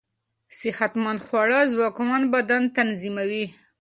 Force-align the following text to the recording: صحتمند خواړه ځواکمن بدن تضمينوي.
صحتمند 0.59 1.19
خواړه 1.25 1.59
ځواکمن 1.73 2.23
بدن 2.33 2.63
تضمينوي. 2.75 3.45